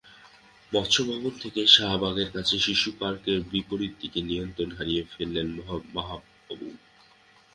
[0.71, 5.47] মৎস্যভবন থেকে শাহবাগের কাছে শিশুপার্কের বিপরীত দিকে নিয়ন্ত্রণ হারিয়ে ফেলেন
[5.95, 6.61] মাহবুব।